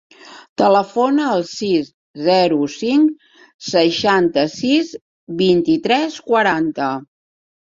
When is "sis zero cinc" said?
1.49-3.27